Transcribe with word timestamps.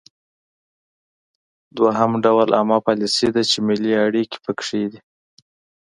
دوهم 1.77 2.11
ډول 2.23 2.47
عامه 2.57 2.77
پالیسي 2.87 3.27
ده 3.35 3.41
چې 3.49 3.57
ملي 3.67 3.93
اړیکې 4.05 4.37
پکې 4.45 4.83
دي 4.91 4.99